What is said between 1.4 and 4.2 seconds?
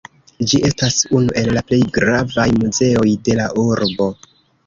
el la plej gravaj muzeoj de la urbo.